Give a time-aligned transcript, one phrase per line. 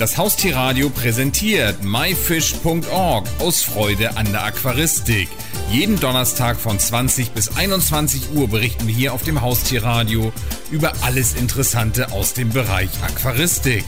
[0.00, 5.28] Das Haustierradio präsentiert myfish.org aus Freude an der Aquaristik.
[5.70, 10.32] Jeden Donnerstag von 20 bis 21 Uhr berichten wir hier auf dem Haustierradio
[10.70, 13.84] über alles Interessante aus dem Bereich Aquaristik.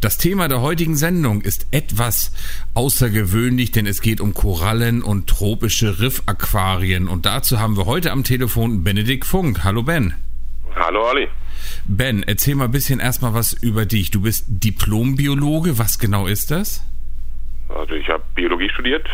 [0.00, 2.30] Das Thema der heutigen Sendung ist etwas
[2.74, 7.08] außergewöhnlich, denn es geht um Korallen und tropische Riffaquarien.
[7.08, 9.64] Und dazu haben wir heute am Telefon Benedikt Funk.
[9.64, 10.14] Hallo Ben.
[10.76, 11.26] Hallo Ali.
[11.84, 14.10] Ben, erzähl mal ein bisschen erstmal was über dich.
[14.10, 15.78] Du bist Diplombiologe.
[15.78, 16.84] Was genau ist das?
[17.68, 19.08] Also ich habe Biologie studiert,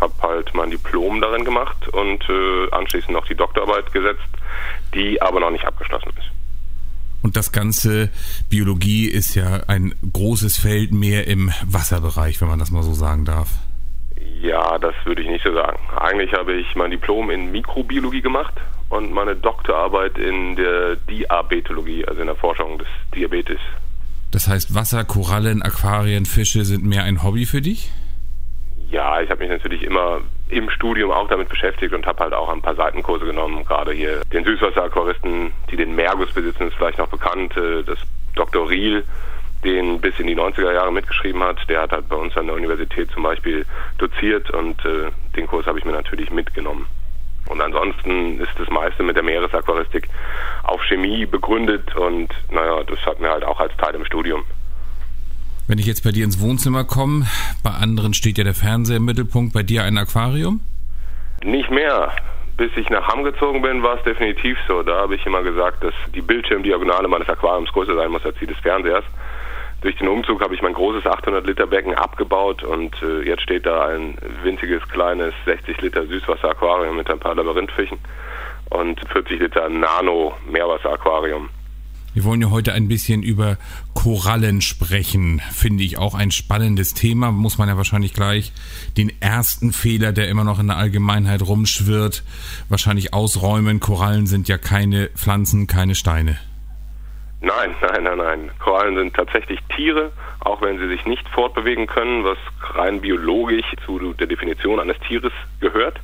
[0.00, 4.28] habe halt mein Diplom darin gemacht und äh, anschließend noch die Doktorarbeit gesetzt,
[4.94, 6.30] die aber noch nicht abgeschlossen ist.
[7.22, 8.10] Und das ganze
[8.48, 13.24] Biologie ist ja ein großes Feld mehr im Wasserbereich, wenn man das mal so sagen
[13.24, 13.48] darf.
[14.40, 15.78] Ja, das würde ich nicht so sagen.
[15.96, 18.54] Eigentlich habe ich mein Diplom in Mikrobiologie gemacht
[18.88, 23.60] und meine Doktorarbeit in der Diabetologie, also in der Forschung des Diabetes.
[24.30, 27.90] Das heißt, Wasser, Korallen, Aquarien, Fische sind mehr ein Hobby für dich?
[28.90, 32.48] Ja, ich habe mich natürlich immer im Studium auch damit beschäftigt und habe halt auch
[32.48, 33.64] ein paar Seitenkurse genommen.
[33.64, 37.56] Gerade hier den Süßwasseraquaristen, die den Mergus besitzen, ist vielleicht noch bekannt.
[37.56, 37.98] Äh, das
[38.36, 38.68] Dr.
[38.68, 39.04] Riel,
[39.66, 42.54] den bis in die 90er Jahre mitgeschrieben hat, der hat halt bei uns an der
[42.54, 43.66] Universität zum Beispiel
[43.98, 46.86] doziert und äh, den Kurs habe ich mir natürlich mitgenommen.
[47.48, 50.08] Und ansonsten ist das meiste mit der Meeresaquaristik
[50.62, 54.44] auf Chemie begründet und naja, das hat mir halt auch als Teil im Studium.
[55.68, 57.26] Wenn ich jetzt bei dir ins Wohnzimmer komme,
[57.64, 60.60] bei anderen steht ja der Fernseher im Mittelpunkt, bei dir ein Aquarium?
[61.44, 62.12] Nicht mehr.
[62.56, 64.82] Bis ich nach Hamm gezogen bin, war es definitiv so.
[64.82, 68.46] Da habe ich immer gesagt, dass die Bildschirmdiagonale meines Aquariums größer sein muss als die
[68.46, 69.04] des Fernsehers.
[69.86, 73.66] Durch den Umzug habe ich mein großes 800 Liter Becken abgebaut und äh, jetzt steht
[73.66, 77.96] da ein winziges kleines 60 Liter Süßwasser-Aquarium mit ein paar Labyrinthfischen
[78.70, 81.50] und 40 Liter Nano Meerwasser-Aquarium.
[82.14, 83.58] Wir wollen ja heute ein bisschen über
[83.94, 85.40] Korallen sprechen.
[85.52, 87.30] Finde ich auch ein spannendes Thema.
[87.30, 88.52] Muss man ja wahrscheinlich gleich
[88.96, 92.24] den ersten Fehler, der immer noch in der Allgemeinheit rumschwirrt,
[92.68, 93.78] wahrscheinlich ausräumen.
[93.78, 96.40] Korallen sind ja keine Pflanzen, keine Steine.
[97.40, 98.50] Nein, nein, nein, nein.
[98.58, 102.38] Korallen sind tatsächlich Tiere, auch wenn sie sich nicht fortbewegen können, was
[102.74, 106.00] rein biologisch zu der Definition eines Tieres gehört.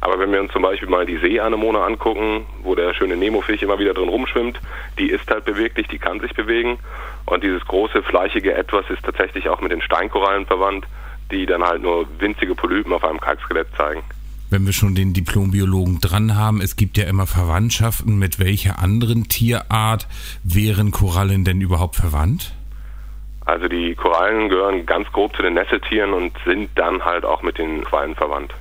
[0.00, 3.78] Aber wenn wir uns zum Beispiel mal die Seeanemone angucken, wo der schöne Nemofisch immer
[3.78, 4.60] wieder drin rumschwimmt,
[4.98, 6.78] die ist halt beweglich, die kann sich bewegen.
[7.24, 10.86] Und dieses große, fleischige Etwas ist tatsächlich auch mit den Steinkorallen verwandt,
[11.30, 14.02] die dann halt nur winzige Polypen auf einem Kalkskelett zeigen.
[14.48, 18.18] Wenn wir schon den Diplombiologen dran haben, es gibt ja immer Verwandtschaften.
[18.18, 20.06] Mit welcher anderen Tierart
[20.44, 22.52] wären Korallen denn überhaupt verwandt?
[23.44, 27.58] Also die Korallen gehören ganz grob zu den Nesseltieren und sind dann halt auch mit
[27.58, 28.52] den Quallen verwandt.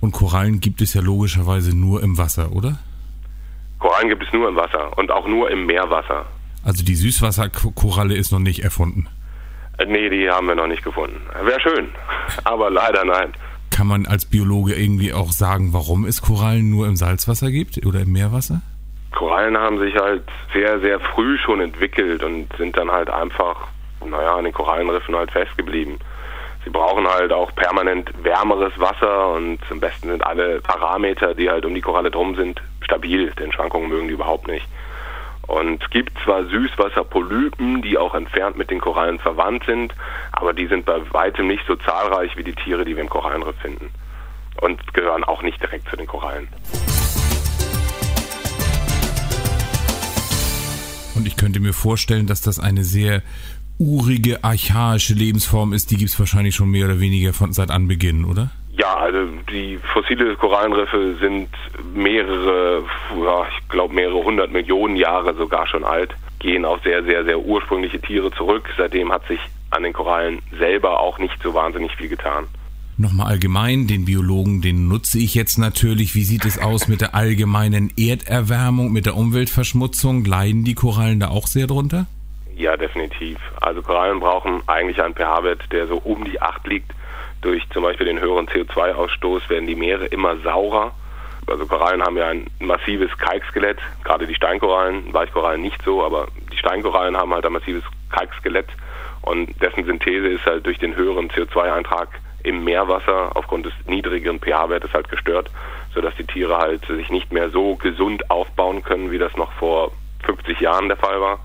[0.00, 2.78] Und Korallen gibt es ja logischerweise nur im Wasser, oder?
[3.78, 6.26] Korallen gibt es nur im Wasser und auch nur im Meerwasser.
[6.64, 9.08] Also die Süßwasserkoralle ist noch nicht erfunden?
[9.78, 11.20] Äh, nee, die haben wir noch nicht gefunden.
[11.42, 11.88] Wäre schön,
[12.44, 13.32] aber leider nein.
[13.78, 18.00] Kann man als Biologe irgendwie auch sagen, warum es Korallen nur im Salzwasser gibt oder
[18.00, 18.60] im Meerwasser?
[19.12, 23.68] Korallen haben sich halt sehr, sehr früh schon entwickelt und sind dann halt einfach,
[24.04, 25.98] naja, an den Korallenriffen halt festgeblieben.
[26.64, 31.64] Sie brauchen halt auch permanent wärmeres Wasser und am besten sind alle Parameter, die halt
[31.64, 34.66] um die Koralle drum sind, stabil, denn Schwankungen mögen die überhaupt nicht.
[35.48, 39.94] Und es gibt zwar Süßwasserpolypen, die auch entfernt mit den Korallen verwandt sind,
[40.32, 43.56] aber die sind bei weitem nicht so zahlreich wie die Tiere, die wir im Korallenriff
[43.56, 43.90] finden.
[44.60, 46.48] Und gehören auch nicht direkt zu den Korallen.
[51.14, 53.22] Und ich könnte mir vorstellen, dass das eine sehr
[53.78, 58.26] urige, archaische Lebensform ist, die gibt es wahrscheinlich schon mehr oder weniger von seit Anbeginn,
[58.26, 58.50] oder?
[58.88, 61.48] Ja, also die fossile Korallenriffe sind
[61.94, 62.82] mehrere,
[63.22, 67.38] ja, ich glaube mehrere hundert Millionen Jahre sogar schon alt, gehen auf sehr, sehr, sehr
[67.38, 68.64] ursprüngliche Tiere zurück.
[68.78, 69.40] Seitdem hat sich
[69.70, 72.46] an den Korallen selber auch nicht so wahnsinnig viel getan.
[72.96, 76.14] Nochmal allgemein, den Biologen, den nutze ich jetzt natürlich.
[76.14, 80.24] Wie sieht es aus mit der allgemeinen Erderwärmung, mit der Umweltverschmutzung?
[80.24, 82.06] Leiden die Korallen da auch sehr drunter?
[82.56, 83.38] Ja, definitiv.
[83.60, 86.92] Also Korallen brauchen eigentlich einen pH-Wert, der so um die 8 liegt.
[87.40, 90.92] Durch zum Beispiel den höheren CO2-Ausstoß werden die Meere immer saurer.
[91.46, 96.58] Also Korallen haben ja ein massives Kalkskelett, gerade die Steinkorallen, Weichkorallen nicht so, aber die
[96.58, 98.68] Steinkorallen haben halt ein massives Kalkskelett
[99.22, 102.08] und dessen Synthese ist halt durch den höheren CO2-Eintrag
[102.42, 105.50] im Meerwasser aufgrund des niedrigeren pH-Wertes halt gestört,
[105.94, 109.92] sodass die Tiere halt sich nicht mehr so gesund aufbauen können, wie das noch vor
[110.24, 111.40] 50 Jahren der Fall war.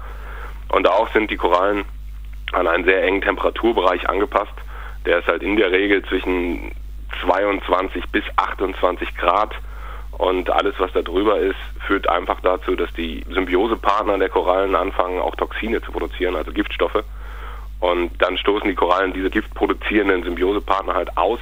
[0.69, 1.85] Und auch sind die Korallen
[2.51, 4.53] an einen sehr engen Temperaturbereich angepasst.
[5.05, 6.71] Der ist halt in der Regel zwischen
[7.21, 9.53] 22 bis 28 Grad.
[10.11, 11.57] Und alles, was da drüber ist,
[11.87, 17.03] führt einfach dazu, dass die Symbiosepartner der Korallen anfangen, auch Toxine zu produzieren, also Giftstoffe.
[17.79, 21.39] Und dann stoßen die Korallen diese giftproduzierenden Symbiosepartner halt aus.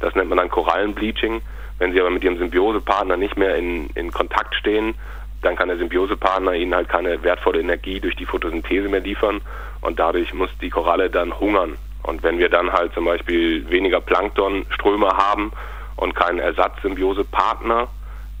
[0.00, 1.42] Das nennt man dann Korallenbleaching.
[1.78, 4.94] Wenn sie aber mit ihrem Symbiosepartner nicht mehr in, in Kontakt stehen,
[5.42, 9.42] dann kann der Symbiosepartner ihnen halt keine wertvolle Energie durch die Photosynthese mehr liefern
[9.82, 11.76] und dadurch muss die Koralle dann hungern.
[12.06, 15.50] Und wenn wir dann halt zum Beispiel weniger Planktonströme haben
[15.96, 17.88] und keinen Ersatzsymbiose-Partner,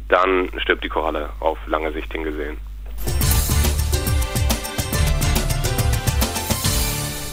[0.08, 2.58] dann stirbt die Koralle auf lange Sicht hingesehen.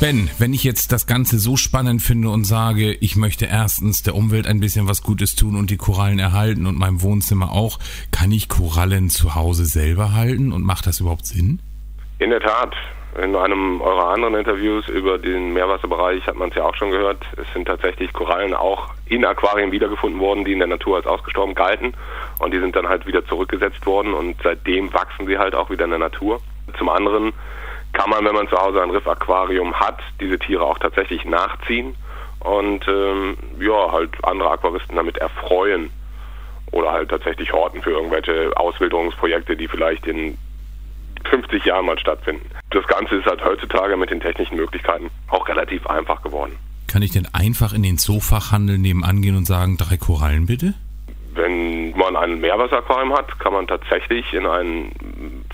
[0.01, 4.15] Ben, wenn ich jetzt das Ganze so spannend finde und sage, ich möchte erstens der
[4.15, 7.79] Umwelt ein bisschen was Gutes tun und die Korallen erhalten und meinem Wohnzimmer auch,
[8.11, 11.61] kann ich Korallen zu Hause selber halten und macht das überhaupt Sinn?
[12.19, 12.75] In der Tat.
[13.21, 17.23] In einem eurer anderen Interviews über den Meerwasserbereich hat man es ja auch schon gehört.
[17.37, 21.53] Es sind tatsächlich Korallen auch in Aquarien wiedergefunden worden, die in der Natur als ausgestorben
[21.53, 21.93] galten.
[22.39, 25.85] Und die sind dann halt wieder zurückgesetzt worden und seitdem wachsen sie halt auch wieder
[25.85, 26.41] in der Natur.
[26.77, 27.33] Zum anderen
[27.91, 31.95] kann man, wenn man zu Hause ein Riffaquarium hat, diese Tiere auch tatsächlich nachziehen
[32.39, 35.91] und ähm, ja, halt andere Aquaristen damit erfreuen
[36.71, 40.37] oder halt tatsächlich horten für irgendwelche Auswilderungsprojekte, die vielleicht in
[41.29, 42.45] 50 Jahren mal stattfinden.
[42.71, 46.55] Das Ganze ist halt heutzutage mit den technischen Möglichkeiten auch relativ einfach geworden.
[46.87, 50.73] Kann ich denn einfach in den Zoofachhandel nebenan gehen und sagen, drei Korallen bitte?
[51.33, 54.91] Wenn man ein Meerwasseraquarium hat, kann man tatsächlich in einen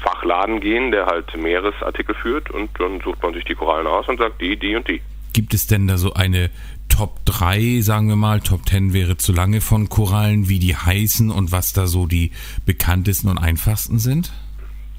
[0.01, 4.17] Fachladen gehen, der halt Meeresartikel führt und dann sucht man sich die Korallen aus und
[4.17, 5.01] sagt die, die und die.
[5.31, 6.49] Gibt es denn da so eine
[6.89, 11.31] Top 3, sagen wir mal, Top 10 wäre zu lange von Korallen, wie die heißen
[11.31, 12.31] und was da so die
[12.65, 14.33] bekanntesten und einfachsten sind?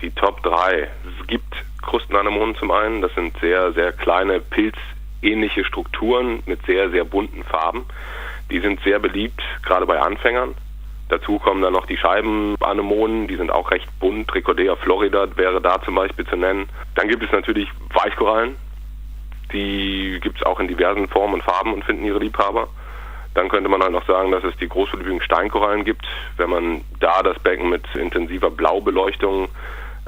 [0.02, 0.88] Die Top 3.
[1.20, 7.04] Es gibt Krustenanemonen zum einen, das sind sehr, sehr kleine pilzähnliche Strukturen mit sehr, sehr
[7.04, 7.84] bunten Farben.
[8.50, 10.54] Die sind sehr beliebt, gerade bei Anfängern.
[11.10, 14.28] Dazu kommen dann noch die Scheibenanemonen, die sind auch recht bunt.
[14.28, 16.68] Tricodea florida wäre da zum Beispiel zu nennen.
[16.94, 18.56] Dann gibt es natürlich Weichkorallen.
[19.52, 22.68] Die gibt es auch in diversen Formen und Farben und finden ihre Liebhaber.
[23.34, 26.06] Dann könnte man halt noch sagen, dass es die großvolumigen Steinkorallen gibt.
[26.36, 29.48] Wenn man da das Becken mit intensiver Blaubeleuchtung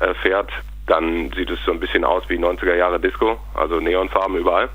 [0.03, 0.51] äh, fährt,
[0.87, 4.69] dann sieht es so ein bisschen aus wie 90er Jahre Disco, also Neonfarben überall.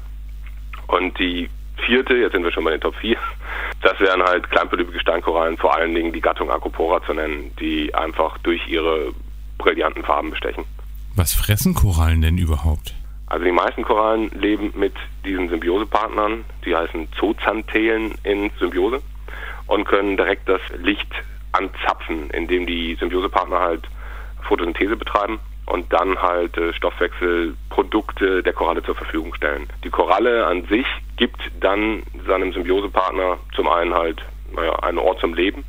[0.87, 1.49] Und die
[1.85, 3.17] vierte, jetzt sind wir schon bei den Top 4,
[3.81, 8.37] das wären halt kleinpolybige Steinkorallen, vor allen Dingen die Gattung Acropora zu nennen, die einfach
[8.39, 9.11] durch ihre
[9.57, 10.65] brillanten Farben bestechen.
[11.15, 12.93] Was fressen Korallen denn überhaupt?
[13.27, 14.93] Also die meisten Korallen leben mit
[15.25, 19.01] diesen Symbiosepartnern, die heißen Zooxanthelen in Symbiose
[19.65, 21.11] und können direkt das Licht
[21.51, 23.83] anzapfen, indem die Symbiosepartner halt
[24.47, 29.67] Photosynthese betreiben und dann halt äh, Stoffwechselprodukte der Koralle zur Verfügung stellen.
[29.83, 34.23] Die Koralle an sich gibt dann seinem Symbiosepartner zum einen halt
[34.55, 35.65] naja, einen Ort zum Leben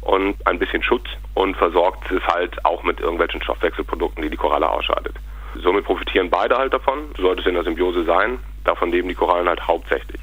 [0.00, 4.68] und ein bisschen Schutz und versorgt es halt auch mit irgendwelchen Stoffwechselprodukten, die die Koralle
[4.68, 5.14] ausscheidet.
[5.56, 8.38] Somit profitieren beide halt davon, so sollte es in der Symbiose sein.
[8.64, 10.20] Davon leben die Korallen halt hauptsächlich.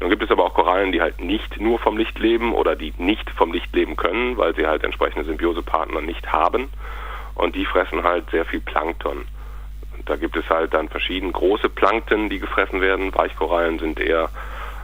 [0.00, 2.92] Nun gibt es aber auch Korallen, die halt nicht nur vom Licht leben oder die
[2.98, 6.68] nicht vom Licht leben können, weil sie halt entsprechende Symbiosepartner nicht haben
[7.34, 9.26] und die fressen halt sehr viel Plankton.
[9.96, 13.14] Und da gibt es halt dann verschiedene große Plankton, die gefressen werden.
[13.14, 14.30] Weichkorallen sind eher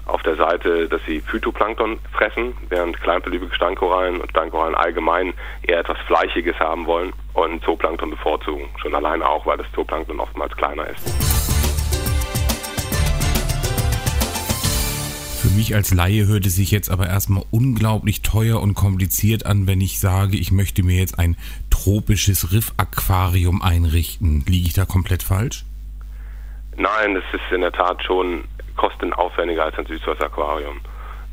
[0.07, 5.99] auf der Seite, dass sie Phytoplankton fressen, während kleinbeliebige Steinkorallen und Steinkorallen allgemein eher etwas
[6.07, 8.69] Fleischiges haben wollen und Zooplankton bevorzugen.
[8.81, 11.58] Schon alleine auch, weil das Zooplankton oftmals kleiner ist.
[15.41, 19.69] Für mich als Laie hört es sich jetzt aber erstmal unglaublich teuer und kompliziert an,
[19.69, 21.37] wenn ich sage, ich möchte mir jetzt ein
[21.71, 24.43] tropisches Riffaquarium einrichten.
[24.49, 25.65] Liege ich da komplett falsch?
[26.77, 30.81] Nein, das ist in der Tat schon kostenaufwendiger als ein Süßwasseraquarium.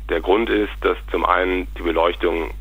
[0.08, 2.52] Der Grund ist, dass zum einen die Beleuchtung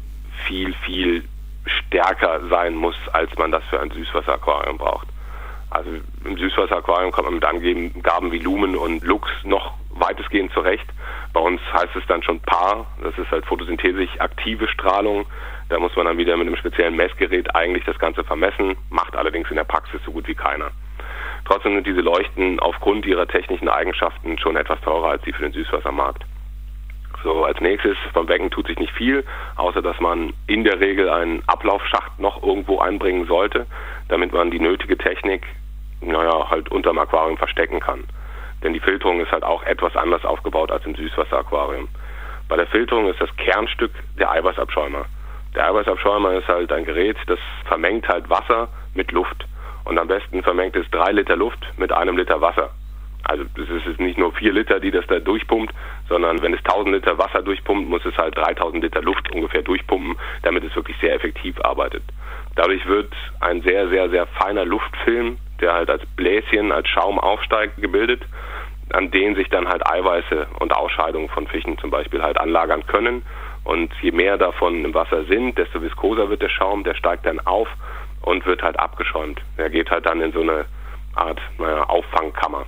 [0.48, 1.24] viel, viel
[1.66, 5.08] stärker sein muss, als man das für ein Süßwasseraquarium braucht.
[5.70, 5.92] Also
[6.24, 10.88] im Süßwasseraquarium kommt man mit Angaben wie Lumen und Lux noch weitestgehend zurecht.
[11.36, 15.26] Bei uns heißt es dann schon PAR, das ist halt photosynthesisch aktive Strahlung.
[15.68, 19.50] Da muss man dann wieder mit einem speziellen Messgerät eigentlich das Ganze vermessen, macht allerdings
[19.50, 20.72] in der Praxis so gut wie keiner.
[21.44, 25.52] Trotzdem sind diese Leuchten aufgrund ihrer technischen Eigenschaften schon etwas teurer als die für den
[25.52, 26.24] Süßwassermarkt.
[27.22, 29.26] So, als nächstes beim Becken tut sich nicht viel,
[29.58, 33.68] außer dass man in der Regel einen Ablaufschacht noch irgendwo einbringen sollte,
[34.08, 35.46] damit man die nötige Technik,
[36.00, 38.06] naja, halt unterm Aquarium verstecken kann.
[38.66, 41.88] Denn die Filterung ist halt auch etwas anders aufgebaut als im Süßwasseraquarium.
[42.50, 45.06] Bei der Filterung ist das Kernstück der Eiweißabschäumer.
[45.54, 49.46] Der Eiweißabschäumer ist halt ein Gerät, das vermengt halt Wasser mit Luft.
[49.84, 52.72] Und am besten vermengt es drei Liter Luft mit einem Liter Wasser.
[53.22, 55.72] Also es ist nicht nur vier Liter, die das da durchpumpt,
[56.10, 60.16] sondern wenn es 1000 Liter Wasser durchpumpt, muss es halt 3000 Liter Luft ungefähr durchpumpen,
[60.42, 62.02] damit es wirklich sehr effektiv arbeitet.
[62.56, 67.82] Dadurch wird ein sehr, sehr, sehr feiner Luftfilm, der halt als Bläschen, als Schaum aufsteigt,
[67.82, 68.22] gebildet
[68.94, 73.24] an denen sich dann halt Eiweiße und Ausscheidungen von Fischen zum Beispiel halt anlagern können.
[73.64, 77.40] Und je mehr davon im Wasser sind, desto viskoser wird der Schaum, der steigt dann
[77.42, 77.68] auf
[78.22, 79.42] und wird halt abgeschäumt.
[79.58, 80.66] Er geht halt dann in so eine
[81.16, 82.66] Art naja, Auffangkammer.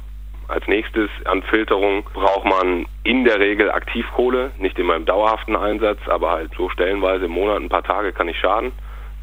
[0.48, 6.00] Als nächstes an Filterung braucht man in der Regel Aktivkohle, nicht immer im dauerhaften Einsatz,
[6.08, 8.72] aber halt so stellenweise im Monat ein paar Tage kann nicht schaden.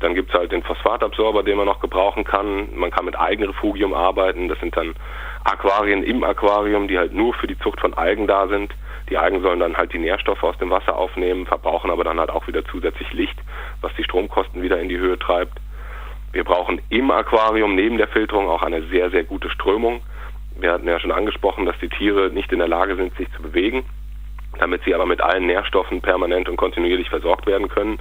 [0.01, 2.69] Dann gibt es halt den Phosphatabsorber, den man noch gebrauchen kann.
[2.75, 4.49] Man kann mit Eigenrefugium arbeiten.
[4.49, 4.95] Das sind dann
[5.45, 8.75] Aquarien im Aquarium, die halt nur für die Zucht von Algen da sind.
[9.11, 12.31] Die Algen sollen dann halt die Nährstoffe aus dem Wasser aufnehmen, verbrauchen aber dann halt
[12.31, 13.39] auch wieder zusätzlich Licht,
[13.83, 15.59] was die Stromkosten wieder in die Höhe treibt.
[16.33, 20.01] Wir brauchen im Aquarium neben der Filterung auch eine sehr, sehr gute Strömung.
[20.59, 23.43] Wir hatten ja schon angesprochen, dass die Tiere nicht in der Lage sind, sich zu
[23.43, 23.85] bewegen,
[24.59, 27.99] damit sie aber mit allen Nährstoffen permanent und kontinuierlich versorgt werden können.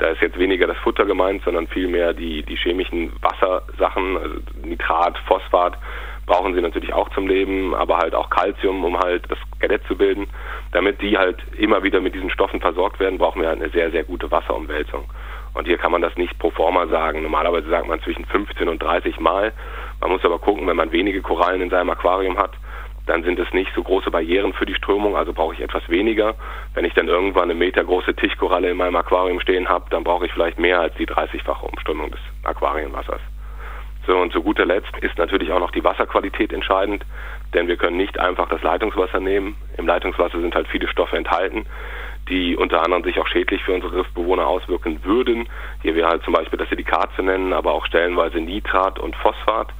[0.00, 5.18] Da ist jetzt weniger das Futter gemeint, sondern vielmehr die, die chemischen Wassersachen, also Nitrat,
[5.26, 5.76] Phosphat,
[6.24, 9.96] brauchen sie natürlich auch zum Leben, aber halt auch Calcium, um halt das Skelett zu
[9.96, 10.26] bilden.
[10.72, 13.90] Damit die halt immer wieder mit diesen Stoffen versorgt werden, brauchen wir halt eine sehr,
[13.90, 15.04] sehr gute Wasserumwälzung.
[15.52, 17.22] Und hier kann man das nicht pro forma sagen.
[17.22, 19.52] Normalerweise sagt man zwischen 15 und 30 Mal.
[20.00, 22.52] Man muss aber gucken, wenn man wenige Korallen in seinem Aquarium hat,
[23.10, 26.36] dann sind es nicht so große Barrieren für die Strömung, also brauche ich etwas weniger.
[26.74, 30.26] Wenn ich dann irgendwann eine Meter große Tischkoralle in meinem Aquarium stehen habe, dann brauche
[30.26, 33.20] ich vielleicht mehr als die 30-fache Umströmung des Aquarienwassers.
[34.06, 37.04] So, und zu guter Letzt ist natürlich auch noch die Wasserqualität entscheidend,
[37.52, 39.56] denn wir können nicht einfach das Leitungswasser nehmen.
[39.76, 41.66] Im Leitungswasser sind halt viele Stoffe enthalten,
[42.28, 45.48] die unter anderem sich auch schädlich für unsere Riffbewohner auswirken würden.
[45.82, 49.72] Hier wäre halt zum Beispiel das Silikat zu nennen, aber auch stellenweise Nitrat und Phosphat.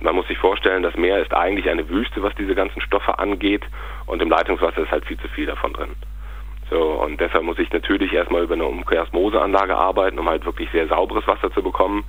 [0.00, 3.64] Man muss sich vorstellen, das Meer ist eigentlich eine Wüste, was diese ganzen Stoffe angeht
[4.06, 5.96] und im Leitungswasser ist halt viel zu viel davon drin.
[6.70, 10.86] So, und deshalb muss ich natürlich erstmal über eine Umkehrsmoseanlage arbeiten, um halt wirklich sehr
[10.86, 12.04] sauberes Wasser zu bekommen.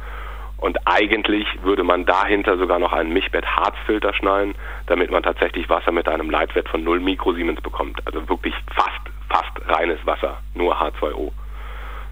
[0.58, 4.56] Und eigentlich würde man dahinter sogar noch einen Mischbett-Harzfilter schnallen,
[4.88, 8.06] damit man tatsächlich Wasser mit einem Leitwert von 0 Mikrosiemens bekommt.
[8.06, 11.32] Also wirklich fast, fast reines Wasser, nur H2O.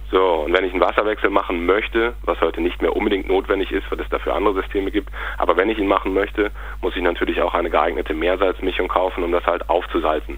[0.10, 3.92] So, und wenn ich einen Wasserwechsel machen möchte, was heute nicht mehr unbedingt notwendig ist,
[3.92, 7.42] weil es dafür andere Systeme gibt, aber wenn ich ihn machen möchte, muss ich natürlich
[7.42, 10.38] auch eine geeignete Meersalzmischung kaufen, um das halt aufzusalzen.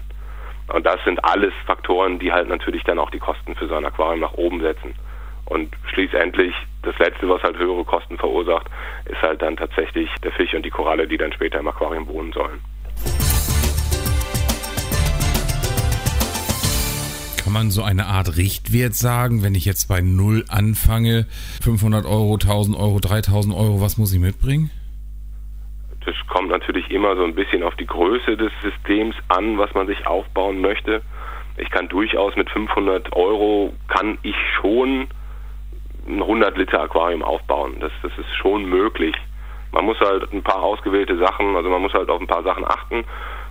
[0.72, 3.84] Und das sind alles Faktoren, die halt natürlich dann auch die Kosten für so ein
[3.84, 4.94] Aquarium nach oben setzen.
[5.46, 8.68] Und schließlich das Letzte, was halt höhere Kosten verursacht,
[9.06, 12.32] ist halt dann tatsächlich der Fisch und die Koralle, die dann später im Aquarium wohnen
[12.32, 12.60] sollen.
[17.50, 21.26] Kann man so eine Art Richtwert sagen, wenn ich jetzt bei Null anfange,
[21.64, 24.70] 500 Euro, 1000 Euro, 3000 Euro, was muss ich mitbringen?
[26.06, 29.88] Das kommt natürlich immer so ein bisschen auf die Größe des Systems an, was man
[29.88, 31.02] sich aufbauen möchte.
[31.56, 35.08] Ich kann durchaus mit 500 Euro, kann ich schon
[36.06, 37.78] ein 100 Liter Aquarium aufbauen.
[37.80, 39.16] Das, das ist schon möglich.
[39.72, 42.64] Man muss halt ein paar ausgewählte Sachen, also man muss halt auf ein paar Sachen
[42.64, 43.04] achten.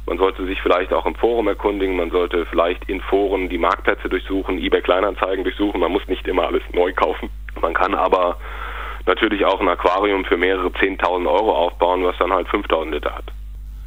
[0.10, 4.10] Man sollte sich vielleicht auch im Forum erkundigen, man sollte vielleicht in Foren die Marktplätze
[4.10, 5.80] durchsuchen, eBay Kleinanzeigen durchsuchen.
[5.80, 7.30] Man muss nicht immer alles neu kaufen.
[7.62, 8.38] Man kann aber
[9.06, 13.26] natürlich auch ein Aquarium für mehrere 10.000 Euro aufbauen, was dann halt 5.000 Liter hat.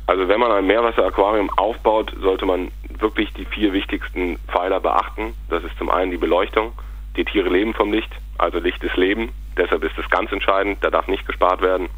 [0.07, 5.35] Also wenn man ein Meerwasseraquarium aufbaut, sollte man wirklich die vier wichtigsten Pfeiler beachten.
[5.51, 6.73] Das ist zum einen die Beleuchtung.
[7.17, 9.31] Die Tiere leben vom Licht, also Licht ist Leben.
[9.59, 11.89] Deshalb ist es ganz entscheidend, da darf nicht gespart werden.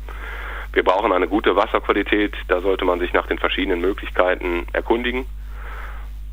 [0.75, 5.25] Wir brauchen eine gute Wasserqualität, da sollte man sich nach den verschiedenen Möglichkeiten erkundigen.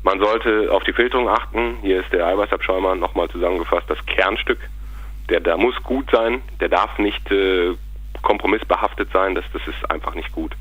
[0.02, 1.76] Man sollte auf die Filterung achten.
[1.80, 4.58] Hier ist der Eiweißabschäumer nochmal zusammengefasst, das Kernstück.
[5.30, 7.74] Der, der muss gut sein, der darf nicht äh,
[8.22, 10.56] kompromissbehaftet sein, das, das ist einfach nicht gut.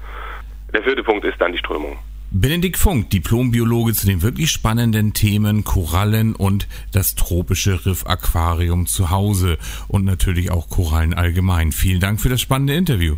[0.71, 1.97] Der vierte Punkt ist dann die Strömung.
[2.29, 9.57] Benedikt Funk, Diplombiologe zu den wirklich spannenden Themen Korallen und das tropische Riffaquarium zu Hause
[9.89, 11.71] und natürlich auch Korallen allgemein.
[11.71, 13.17] Vielen Dank für das spannende Interview.